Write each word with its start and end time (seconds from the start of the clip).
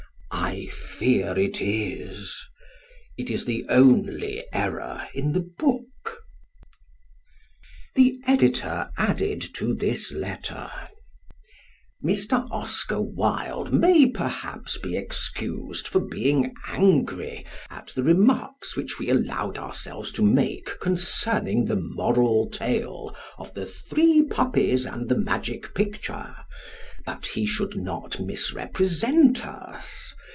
I 0.33 0.67
fear 0.67 1.37
it 1.39 1.61
is. 1.61 2.35
It 3.17 3.29
is 3.29 3.45
the 3.45 3.63
only 3.69 4.43
error 4.51 5.07
in 5.13 5.31
the 5.33 5.39
book. 5.41 6.19
The 7.95 8.19
Editor 8.27 8.89
added 8.97 9.41
to 9.55 9.73
this 9.75 10.11
letter: 10.13 10.69
Mr. 12.03 12.47
Oscar 12.51 12.99
Wilde 12.99 13.73
may 13.73 14.09
perhaps 14.09 14.77
be 14.77 14.97
excused 14.97 15.87
for 15.87 15.99
being 16.01 16.53
angry 16.67 17.45
at 17.69 17.87
the 17.95 18.01
remarks 18.03 18.75
which 18.75 18.97
we 18.99 19.09
allowed 19.09 19.57
ourselves 19.59 20.11
to 20.13 20.21
make 20.23 20.79
concerning 20.81 21.65
the 21.65 21.75
"moral 21.77 22.49
tale" 22.49 23.15
of 23.37 23.53
the 23.53 23.65
Three 23.67 24.23
Puppies 24.23 24.85
and 24.85 25.07
the 25.07 25.17
Magic 25.17 25.73
Picture; 25.75 26.35
but 27.05 27.27
he 27.27 27.45
should 27.45 27.75
not 27.77 28.19
misrepresent 28.19 29.45
us. 29.47 30.13